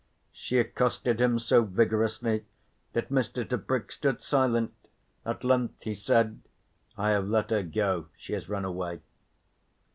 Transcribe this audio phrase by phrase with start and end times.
[0.31, 2.45] She accosted him so vigorously
[2.93, 3.47] that Mr.
[3.47, 4.73] Tebrick stood silent.
[5.27, 6.39] At length he said:
[6.97, 8.07] "I have let her go.
[8.17, 9.01] She has run away."